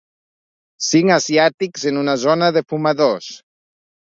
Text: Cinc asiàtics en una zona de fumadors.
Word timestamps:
Cinc 0.85 1.13
asiàtics 1.17 1.85
en 1.93 2.01
una 2.05 2.17
zona 2.23 2.51
de 2.57 2.65
fumadors. 2.75 3.31